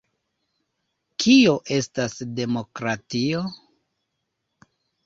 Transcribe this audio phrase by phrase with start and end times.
[1.25, 3.47] Kio estas demokratio?